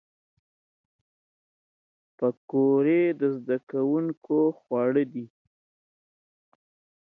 پکورې 2.17 3.01
د 3.19 3.21
زدهکوونکو 3.35 4.39
خواړه 4.59 5.03
دي 5.13 5.25